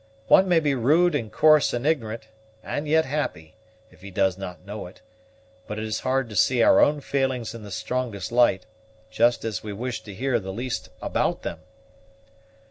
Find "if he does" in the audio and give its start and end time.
3.91-4.35